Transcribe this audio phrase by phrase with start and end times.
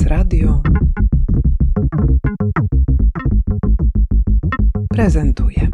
[0.00, 0.62] Prezes Radio
[4.88, 5.68] prezentuje.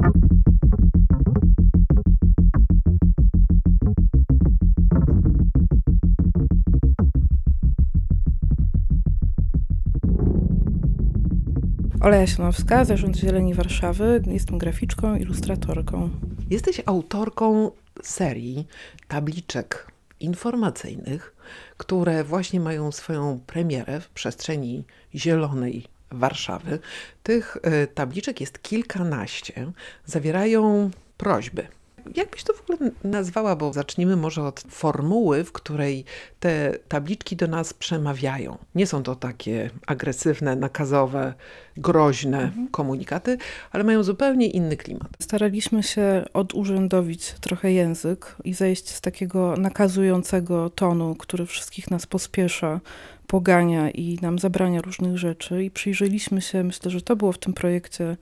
[12.01, 14.23] Ola Jasionowska, Zarząd Zieleni Warszawy.
[14.27, 16.11] Jestem graficzką, ilustratorką.
[16.51, 17.71] Jesteś autorką
[18.03, 18.67] serii
[19.09, 21.35] tabliczek informacyjnych,
[21.77, 24.85] które właśnie mają swoją premierę w przestrzeni
[25.15, 26.79] zielonej Warszawy.
[27.23, 29.73] Tych e, tabliczek jest kilkanaście.
[30.05, 31.67] Zawierają prośby
[32.15, 36.05] jak byś to w ogóle nazwała, bo zacznijmy może od formuły, w której
[36.41, 38.59] te tabliczki do nas przemawiają.
[38.75, 41.35] Nie są to takie agresywne, nakazowe,
[41.77, 42.69] groźne mhm.
[42.69, 43.39] komunikaty,
[43.73, 45.09] ale mają zupełnie inny klimat.
[45.21, 52.81] Staraliśmy się odurzędowić trochę język i zejść z takiego nakazującego tonu, który wszystkich nas pospiesza,
[53.27, 55.65] pogania i nam zabrania różnych rzeczy.
[55.65, 58.17] I przyjrzeliśmy się, myślę, że to było w tym projekcie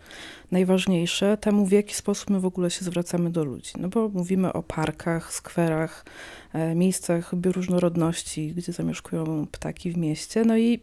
[0.55, 3.73] najważniejsze, temu w jaki sposób my w ogóle się zwracamy do ludzi.
[3.79, 6.05] No bo mówimy o parkach, skwerach,
[6.53, 10.45] e, miejscach bioróżnorodności, gdzie zamieszkują ptaki w mieście.
[10.45, 10.81] No i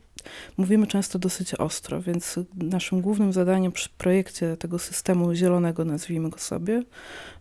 [0.57, 6.37] mówimy często dosyć ostro, więc naszym głównym zadaniem przy projekcie tego systemu zielonego, nazwijmy go
[6.37, 6.83] sobie,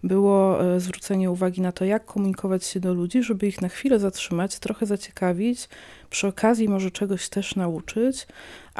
[0.02, 3.98] było e, zwrócenie uwagi na to, jak komunikować się do ludzi, żeby ich na chwilę
[3.98, 5.68] zatrzymać, trochę zaciekawić,
[6.10, 8.26] przy okazji może czegoś też nauczyć,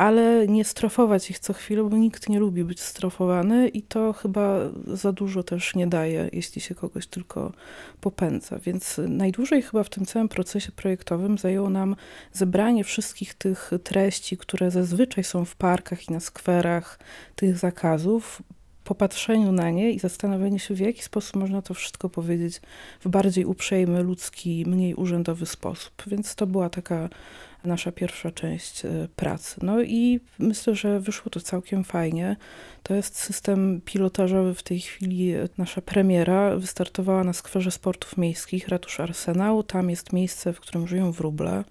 [0.01, 4.59] ale nie strofować ich co chwilę, bo nikt nie lubi być strofowany i to chyba
[4.87, 7.53] za dużo też nie daje, jeśli się kogoś tylko
[8.01, 8.59] popędza.
[8.59, 11.97] Więc najdłużej chyba w tym całym procesie projektowym zajęło nam
[12.33, 16.99] zebranie wszystkich tych treści, które zazwyczaj są w parkach i na skwerach,
[17.37, 18.43] tych zakazów,
[18.85, 22.61] popatrzeniu na nie i zastanowieniu się, w jaki sposób można to wszystko powiedzieć
[23.01, 25.93] w bardziej uprzejmy, ludzki, mniej urzędowy sposób.
[26.07, 27.09] Więc to była taka
[27.65, 29.61] nasza pierwsza część e, pracy.
[29.63, 32.37] No i myślę, że wyszło to całkiem fajnie.
[32.83, 35.33] To jest system pilotażowy w tej chwili.
[35.59, 39.63] Nasza premiera wystartowała na skwerze sportów miejskich Ratusz Arsenał.
[39.63, 41.65] Tam jest miejsce, w którym żyją wróble.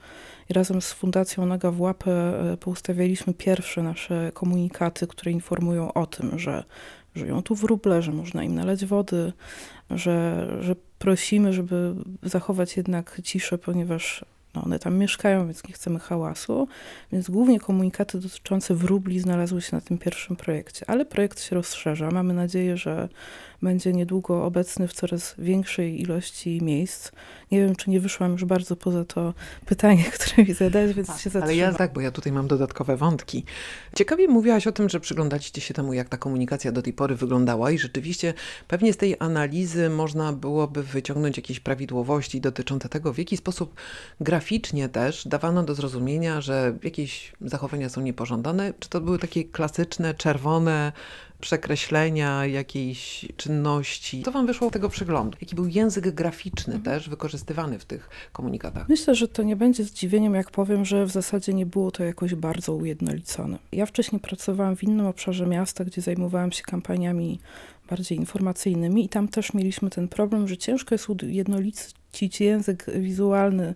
[0.50, 6.06] I razem z Fundacją Noga w Łapę e, poustawialiśmy pierwsze nasze komunikaty, które informują o
[6.06, 6.64] tym, że
[7.16, 9.34] żyją tu wróble, że można im nalać wody,
[9.90, 14.26] że, że prosimy, żeby zachować jednak ciszę, ponieważ
[14.56, 16.68] no one tam mieszkają, więc nie chcemy hałasu.
[17.12, 20.90] Więc głównie komunikaty dotyczące wróbli znalazły się na tym pierwszym projekcie.
[20.90, 22.12] Ale projekt się rozszerza.
[22.12, 23.10] Mamy nadzieję, że
[23.62, 27.12] będzie niedługo obecny w coraz większej ilości miejsc.
[27.52, 29.34] Nie wiem, czy nie wyszłam już bardzo poza to
[29.66, 31.44] pytanie, które mi zadać, więc tak, się zatrzymam.
[31.44, 33.44] Ale ja tak, bo ja tutaj mam dodatkowe wątki.
[33.96, 37.72] Ciekawie mówiłaś o tym, że przyglądacie się temu, jak ta komunikacja do tej pory wyglądała
[37.72, 38.34] i rzeczywiście
[38.68, 43.76] pewnie z tej analizy można byłoby wyciągnąć jakieś prawidłowości dotyczące tego, w jaki sposób
[44.40, 48.74] graficznie też dawano do zrozumienia, że jakieś zachowania są niepożądane.
[48.80, 50.92] Czy to były takie klasyczne, czerwone,
[51.40, 54.24] przekreślenia jakiejś czynności.
[54.24, 55.38] Co wam wyszło z tego przeglądu?
[55.42, 56.84] Jaki był język graficzny mhm.
[56.84, 58.90] też wykorzystywany w tych komunikatach?
[58.90, 62.36] Myślę, że to nie będzie zdziwieniem, jak powiem, że w zasadzie nie było to jakoś
[62.36, 63.58] bardzo ujednolicone.
[63.72, 67.40] Ja wcześniej pracowałam w innym obszarze miasta, gdzie zajmowałam się kampaniami
[67.90, 73.76] bardziej informacyjnymi i tam też mieliśmy ten problem, że ciężko jest ujednolicić język wizualny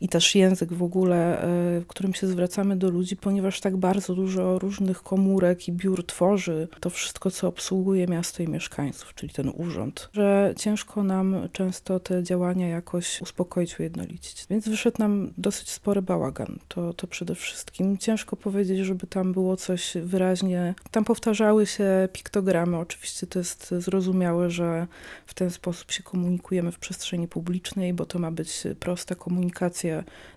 [0.00, 4.14] i też język w ogóle, e, w którym się zwracamy do ludzi, ponieważ tak bardzo
[4.14, 9.52] dużo różnych komórek i biur tworzy to wszystko, co obsługuje miasto i mieszkańców, czyli ten
[9.56, 14.46] urząd, że ciężko nam często te działania jakoś uspokoić, ujednolicić.
[14.50, 16.58] Więc wyszedł nam dosyć spory bałagan.
[16.68, 17.98] To, to przede wszystkim.
[17.98, 20.74] Ciężko powiedzieć, żeby tam było coś wyraźnie.
[20.90, 22.78] Tam powtarzały się piktogramy.
[22.78, 24.86] Oczywiście to jest zrozumiałe, że
[25.26, 29.83] w ten sposób się komunikujemy w przestrzeni publicznej, bo to ma być prosta komunikacja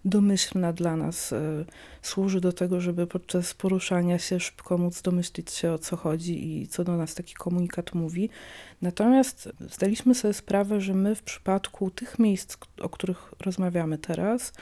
[0.06, 1.66] domyślna dla nas e,
[2.02, 6.68] służy do tego, żeby podczas poruszania się szybko móc domyślić się o co chodzi i
[6.68, 8.30] co do nas taki komunikat mówi.
[8.82, 14.54] Natomiast zdaliśmy sobie sprawę, że my w przypadku tych miejsc, o których rozmawiamy teraz,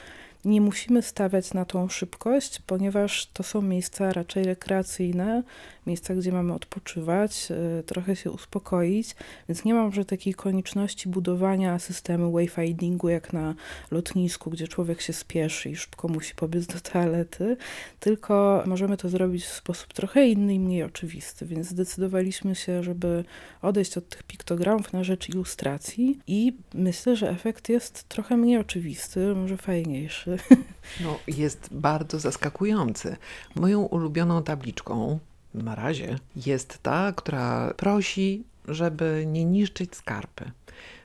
[0.44, 5.42] nie musimy stawiać na tą szybkość, ponieważ to są miejsca raczej rekreacyjne,
[5.86, 9.16] miejsca, gdzie mamy odpoczywać, e, trochę się uspokoić,
[9.48, 13.54] więc nie mam że takiej konieczności budowania systemu wayfindingu jak na
[13.90, 17.56] lotnisku, gdzie człowiek się spieszy i szybko musi pobiec do toalety,
[18.00, 23.24] tylko możemy to zrobić w sposób trochę inny i mniej oczywisty, więc zdecydowaliśmy się, żeby
[23.62, 29.34] odejść od tych piktogramów na rzecz ilustracji i myślę, że efekt jest trochę mniej oczywisty,
[29.34, 30.36] może fajniejszy.
[31.00, 33.16] No, jest bardzo zaskakujący.
[33.54, 35.18] Moją ulubioną tabliczką
[35.54, 40.50] na razie jest ta, która prosi, żeby nie niszczyć skarpy.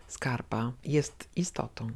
[0.07, 1.91] Skarpa jest istotą.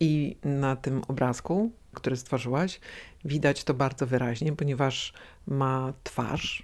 [0.00, 2.80] I na tym obrazku, który stworzyłaś,
[3.24, 5.12] widać to bardzo wyraźnie, ponieważ
[5.46, 6.62] ma twarz.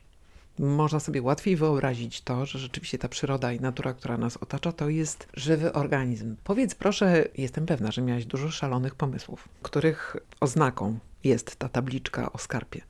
[0.59, 4.89] Można sobie łatwiej wyobrazić to, że rzeczywiście ta przyroda i natura, która nas otacza, to
[4.89, 6.37] jest żywy organizm.
[6.45, 12.39] Powiedz proszę, jestem pewna, że miałaś dużo szalonych pomysłów, których oznaką jest ta tabliczka o
[12.39, 12.81] skarpie.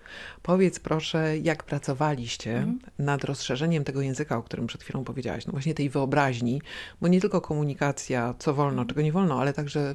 [0.42, 2.78] Powiedz proszę, jak pracowaliście Mhm.
[2.98, 6.62] nad rozszerzeniem tego języka, o którym przed chwilą powiedziałaś, no właśnie tej wyobraźni,
[7.00, 9.94] bo nie tylko komunikacja, co wolno, czego nie wolno, ale także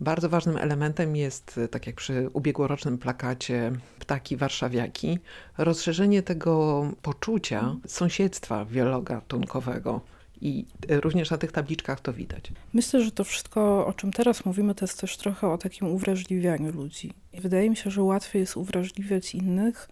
[0.00, 5.18] bardzo ważnym elementem jest, tak jak przy ubiegłorocznym plakacie Ptaki Warszawiaki,
[5.58, 10.00] rozszerzenie tego poczucia sąsiedztwa wielogatunkowego.
[10.40, 12.52] I również na tych tabliczkach to widać.
[12.72, 16.72] Myślę, że to wszystko, o czym teraz mówimy, to jest też trochę o takim uwrażliwianiu
[16.72, 17.12] ludzi.
[17.34, 19.88] Wydaje mi się, że łatwiej jest uwrażliwiać innych,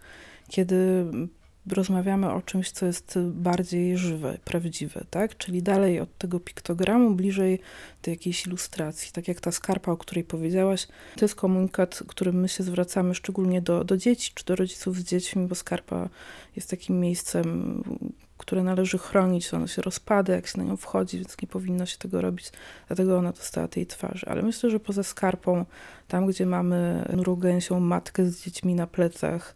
[0.47, 1.05] kiedy
[1.73, 5.37] rozmawiamy o czymś, co jest bardziej żywe, prawdziwe, tak?
[5.37, 7.59] Czyli dalej od tego piktogramu, bliżej
[8.03, 9.11] do jakiejś ilustracji.
[9.11, 13.61] Tak jak ta skarpa, o której powiedziałaś, to jest komunikat, którym my się zwracamy szczególnie
[13.61, 16.09] do, do dzieci, czy do rodziców z dziećmi, bo skarpa
[16.55, 17.83] jest takim miejscem,
[18.37, 21.97] które należy chronić, ono się rozpada, jak się na nią wchodzi, więc nie powinno się
[21.97, 22.51] tego robić,
[22.87, 24.25] dlatego ona dostała tej twarzy.
[24.29, 25.65] Ale myślę, że poza skarpą,
[26.07, 29.55] tam gdzie mamy nurogęsią matkę z dziećmi na plecach,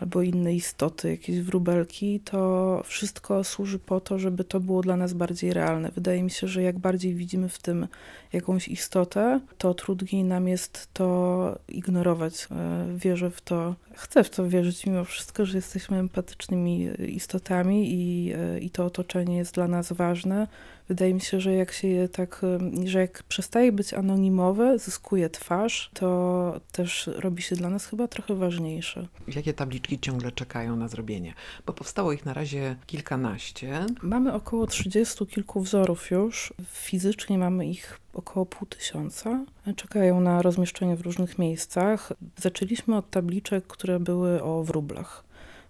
[0.00, 5.12] albo inne istoty, jakieś wróbelki, to wszystko służy po to, żeby to było dla nas
[5.12, 5.90] bardziej realne.
[5.94, 7.88] Wydaje mi się, że jak bardziej widzimy w tym
[8.32, 12.48] jakąś istotę, to trudniej nam jest to ignorować.
[12.50, 18.13] E, Wierzę w to, chcę w to wierzyć mimo wszystko, że jesteśmy empatycznymi istotami i,
[18.60, 20.48] i to otoczenie jest dla nas ważne.
[20.88, 22.42] Wydaje mi się, że jak się je tak,
[22.84, 28.34] że jak przestaje być anonimowe, zyskuje twarz, to też robi się dla nas chyba trochę
[28.34, 29.06] ważniejsze.
[29.28, 31.34] Jakie tabliczki ciągle czekają na zrobienie?
[31.66, 33.86] Bo powstało ich na razie kilkanaście.
[34.02, 36.54] Mamy około 30 kilku wzorów już.
[36.68, 39.44] Fizycznie mamy ich około pół tysiąca.
[39.76, 42.12] Czekają na rozmieszczenie w różnych miejscach.
[42.36, 45.23] Zaczęliśmy od tabliczek, które były o wróblach.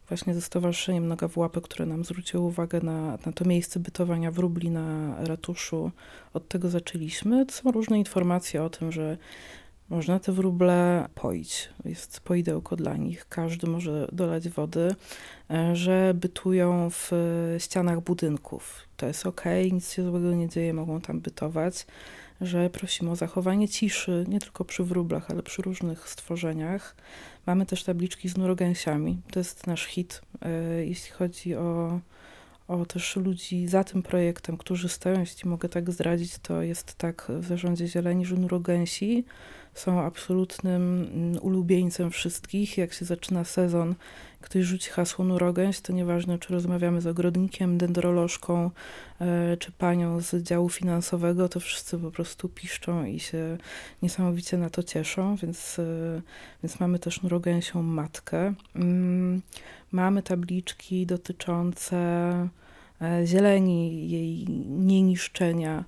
[0.08, 4.30] Właśnie ze Stowarzyszeniem Noga w Łapę, które nam zwróciło uwagę na, na to miejsce bytowania
[4.30, 5.90] wróbli na ratuszu.
[6.32, 7.46] Od tego zaczęliśmy.
[7.46, 9.18] To są różne informacje o tym, że
[9.88, 11.68] można te wróble poić.
[11.84, 13.28] Jest poidełko dla nich.
[13.28, 14.94] Każdy może dolać wody,
[15.50, 17.10] e, że bytują w
[17.58, 18.88] ścianach budynków.
[18.96, 21.86] To jest ok, nic się złego nie dzieje, mogą tam bytować.
[22.40, 26.96] Że prosimy o zachowanie ciszy, nie tylko przy wróblach, ale przy różnych stworzeniach.
[27.46, 29.20] Mamy też tabliczki z nurogęsiami.
[29.30, 30.50] To jest nasz hit, e,
[30.86, 32.00] jeśli chodzi o,
[32.68, 35.20] o też ludzi za tym projektem, którzy stoją.
[35.20, 39.24] Jeśli mogę tak zdradzić, to jest tak w Zarządzie Zieleni, że nurogęsi
[39.74, 42.78] są absolutnym mm, ulubieńcem wszystkich.
[42.78, 43.94] Jak się zaczyna sezon,
[44.40, 48.70] ktoś rzuci hasło nurogęś, to nieważne, czy rozmawiamy z ogrodnikiem, dendrolożką,
[49.20, 53.58] e, czy panią z działu finansowego, to wszyscy po prostu piszczą i się
[54.02, 56.22] niesamowicie na to cieszą, więc, e,
[56.62, 58.54] więc mamy też nurogęsią matkę.
[58.76, 59.42] Mm,
[59.94, 61.96] Mamy tabliczki dotyczące
[63.02, 65.84] e, zieleni, jej nieniszczenia,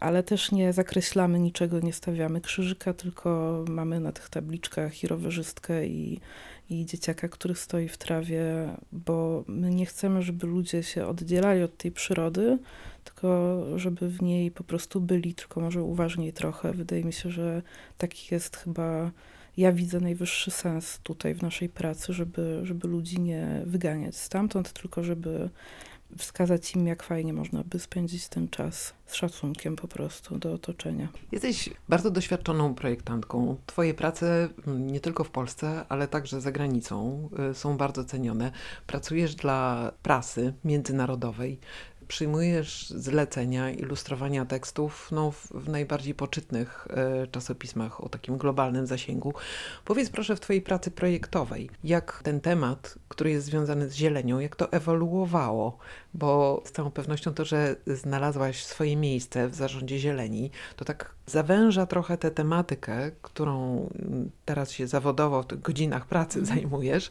[0.00, 5.86] ale też nie zakreślamy niczego, nie stawiamy krzyżyka, tylko mamy na tych tabliczkach i rowerzystkę,
[5.86, 6.20] i,
[6.70, 8.44] i dzieciaka, który stoi w trawie,
[8.92, 12.58] bo my nie chcemy, żeby ludzie się oddzielali od tej przyrody,
[13.04, 16.72] tylko żeby w niej po prostu byli, tylko może uważniej trochę.
[16.72, 17.62] Wydaje mi się, że
[17.98, 19.10] taki jest chyba.
[19.56, 25.04] Ja widzę najwyższy sens tutaj w naszej pracy, żeby, żeby ludzi nie wyganiać stamtąd, tylko
[25.04, 25.50] żeby
[26.18, 31.08] wskazać im, jak fajnie można by spędzić ten czas z szacunkiem po prostu do otoczenia.
[31.32, 33.56] Jesteś bardzo doświadczoną projektantką.
[33.66, 38.52] Twoje prace mm, nie tylko w Polsce, ale także za granicą y, są bardzo cenione.
[38.86, 41.58] Pracujesz dla prasy międzynarodowej.
[42.14, 49.34] Przyjmujesz zlecenia ilustrowania tekstów no, w, najbardziej poczytnych e, czasopismach o takim globalnym zasięgu.
[49.84, 54.56] Powiedz proszę w Twojej pracy projektowej, jak ten temat, który jest związany z zielenią, jak
[54.56, 55.78] to ewoluowało,
[56.14, 61.86] bo z całą pewnością to, że znalazłaś swoje miejsce w zarządzie zieleni, to tak zawęża
[61.86, 63.88] trochę tę tematykę, którą
[64.44, 67.10] teraz się zawodowo w tych godzinach pracy zajmujesz,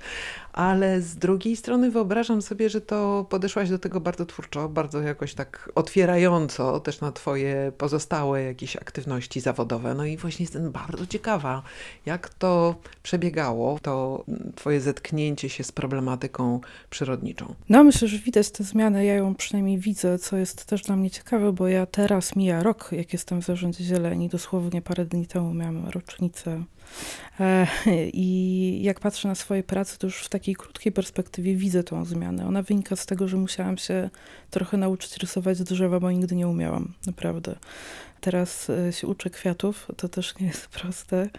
[0.53, 5.33] ale z drugiej strony wyobrażam sobie, że to podeszłaś do tego bardzo twórczo, bardzo jakoś
[5.33, 9.93] tak otwierająco też na twoje pozostałe jakieś aktywności zawodowe.
[9.95, 11.63] No i właśnie jestem bardzo ciekawa,
[12.05, 17.55] jak to przebiegało, to twoje zetknięcie się z problematyką przyrodniczą.
[17.69, 21.11] No myślę, że widać tę zmianę, ja ją przynajmniej widzę, co jest też dla mnie
[21.11, 25.53] ciekawe, bo ja teraz mija rok, jak jestem w zarządzie Zieleni, dosłownie parę dni temu
[25.53, 26.63] miałam rocznicę
[27.39, 27.67] E,
[28.13, 32.47] I jak patrzę na swoje prace, to już w takiej krótkiej perspektywie widzę tą zmianę.
[32.47, 34.09] Ona wynika z tego, że musiałam się
[34.49, 37.55] trochę nauczyć rysować drzewa, bo nigdy nie umiałam, naprawdę.
[38.21, 41.29] Teraz e, się uczę kwiatów, to też nie jest proste.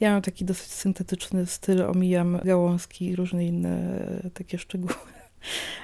[0.00, 4.94] Ja mam taki dosyć syntetyczny styl, omijam gałązki i różne inne e, takie szczegóły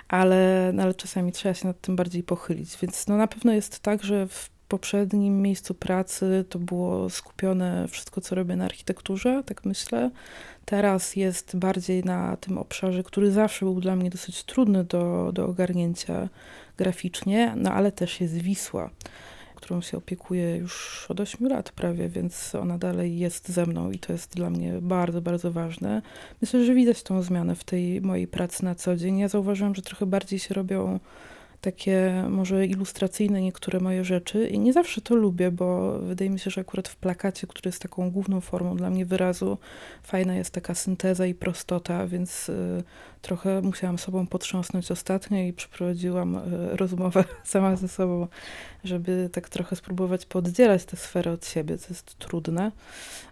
[0.08, 2.76] ale, no, ale czasami trzeba się nad tym bardziej pochylić.
[2.82, 8.20] Więc no, na pewno jest tak, że w poprzednim miejscu pracy to było skupione wszystko,
[8.20, 10.10] co robię na architekturze, tak myślę.
[10.64, 15.46] Teraz jest bardziej na tym obszarze, który zawsze był dla mnie dosyć trudny do, do
[15.46, 16.28] ogarnięcia
[16.76, 18.90] graficznie, no ale też jest Wisła
[19.54, 23.98] którą się opiekuję już od 8 lat prawie, więc ona dalej jest ze mną i
[23.98, 26.02] to jest dla mnie bardzo, bardzo ważne.
[26.40, 29.18] Myślę, że widać tą zmianę w tej mojej pracy na co dzień.
[29.18, 31.00] Ja zauważyłam, że trochę bardziej się robią
[31.64, 36.50] takie może ilustracyjne niektóre moje rzeczy i nie zawsze to lubię, bo wydaje mi się,
[36.50, 39.58] że akurat w plakacie, który jest taką główną formą dla mnie wyrazu,
[40.02, 42.82] fajna jest taka synteza i prostota, więc y,
[43.22, 48.28] trochę musiałam sobą potrząsnąć ostatnio i przeprowadziłam y, rozmowę sama ze sobą,
[48.84, 52.72] żeby tak trochę spróbować poddzielać tę sferę od siebie, co jest trudne.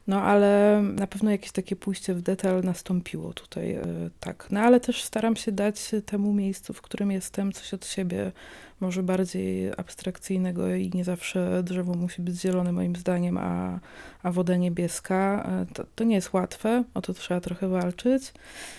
[0.07, 4.47] No ale na pewno jakieś takie pójście w detal nastąpiło tutaj, y, tak.
[4.51, 8.33] No ale też staram się dać temu miejscu, w którym jestem, coś od siebie,
[8.81, 13.81] może bardziej abstrakcyjnego i nie zawsze drzewo musi być zielone moim zdaniem, a,
[14.23, 15.51] a woda niebieska.
[15.75, 18.33] To, to nie jest łatwe, o to trzeba trochę walczyć,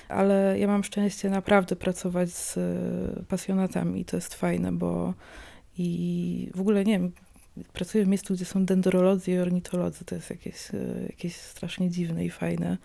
[0.09, 2.59] ale ja mam szczęście naprawdę pracować z
[3.27, 5.13] pasjonatami i to jest fajne, bo
[5.77, 7.11] i w ogóle nie wiem,
[7.73, 10.05] pracuję w miejscu, gdzie są dendrolodzy i ornitolodzy.
[10.05, 10.67] To jest jakieś,
[11.09, 12.77] jakieś strasznie dziwne i fajne.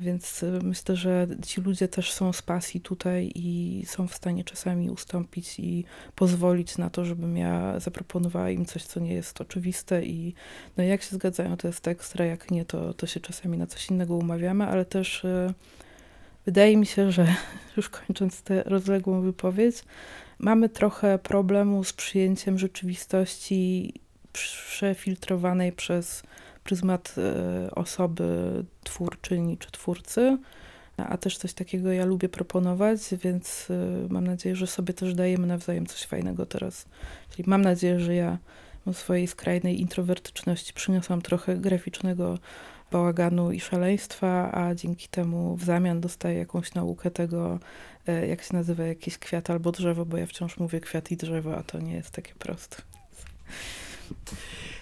[0.00, 4.44] Więc y, myślę, że ci ludzie też są z pasji tutaj i są w stanie
[4.44, 10.04] czasami ustąpić i pozwolić na to, żebym ja zaproponowała im coś, co nie jest oczywiste
[10.04, 10.34] i
[10.76, 13.90] no jak się zgadzają, to jest ekstra, jak nie, to, to się czasami na coś
[13.90, 15.54] innego umawiamy, ale też y,
[16.46, 17.26] wydaje mi się, że
[17.76, 19.84] już kończąc tę rozległą wypowiedź,
[20.38, 23.94] mamy trochę problemu z przyjęciem rzeczywistości
[24.32, 26.22] przefiltrowanej przez
[26.64, 28.24] pryzmat e, osoby
[28.84, 30.38] twórczyni czy twórcy,
[30.96, 35.46] a też coś takiego ja lubię proponować, więc e, mam nadzieję, że sobie też dajemy
[35.46, 36.86] nawzajem coś fajnego teraz.
[37.30, 38.38] Czyli mam nadzieję, że ja
[38.92, 42.38] swojej skrajnej introwertyczności przyniosłam trochę graficznego
[42.94, 47.58] bałaganu i szaleństwa, a dzięki temu w zamian dostaję jakąś naukę tego,
[48.06, 51.56] e, jak się nazywa jakiś kwiat albo drzewo, bo ja wciąż mówię kwiat i drzewo,
[51.56, 52.76] a to nie jest takie proste.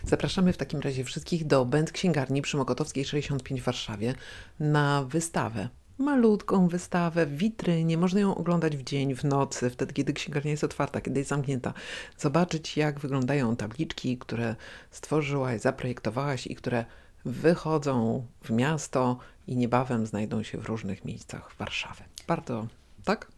[0.05, 4.15] Zapraszamy w takim razie wszystkich do Bend Księgarni przy Mokotowskiej 65 w Warszawie
[4.61, 5.69] na wystawę.
[5.99, 10.65] Malutką wystawę w witrynie, można ją oglądać w dzień, w nocy, wtedy kiedy księgarnia jest
[10.65, 11.75] otwarta, kiedy jest zamknięta.
[12.19, 14.57] Zobaczyć, jak wyglądają tabliczki, które
[14.91, 16.85] stworzyłaś, zaprojektowałaś i które
[17.25, 22.05] wychodzą w miasto i niebawem znajdą się w różnych miejscach Warszawy.
[22.27, 22.67] Bardzo,
[23.05, 23.29] tak?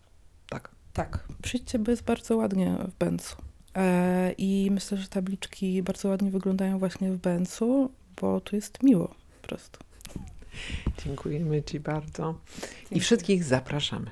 [0.48, 0.70] Tak.
[0.92, 1.24] Tak.
[1.42, 3.36] Przyjdźcie, bo jest bardzo ładnie w Bęcu.
[3.76, 9.08] E, I myślę, że tabliczki bardzo ładnie wyglądają właśnie w Bencu, bo tu jest miło
[9.42, 9.78] po prostu.
[11.04, 12.34] Dziękujemy Ci bardzo
[12.90, 14.10] i wszystkich zapraszamy.